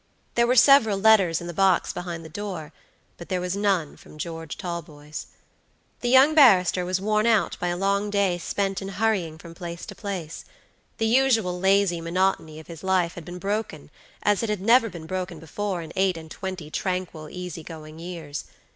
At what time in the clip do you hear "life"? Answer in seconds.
12.83-13.13